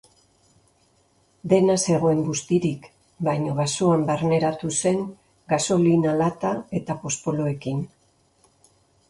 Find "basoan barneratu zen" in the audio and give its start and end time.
3.59-5.05